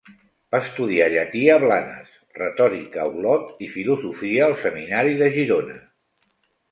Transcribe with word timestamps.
Va 0.53 0.59
estudiar 0.67 1.09
llatí 1.15 1.41
a 1.55 1.57
Blanes, 1.63 2.15
retòrica 2.39 3.03
a 3.03 3.05
Olot 3.17 3.61
i 3.65 3.69
filosofia 3.75 4.47
al 4.47 4.57
seminari 4.63 5.13
de 5.21 5.29
Girona. 5.37 5.77